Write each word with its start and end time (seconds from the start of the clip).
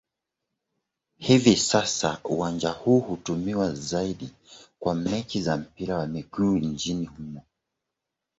Hivi 1.17 1.57
sasa 1.57 2.19
uwanja 2.23 2.69
huu 2.71 2.99
hutumiwa 2.99 3.73
zaidi 3.73 4.29
kwa 4.79 4.95
mechi 4.95 5.41
za 5.41 5.57
mpira 5.57 5.97
wa 5.97 6.07
miguu 6.07 6.57
nchini 6.57 7.05
humo. 7.05 7.41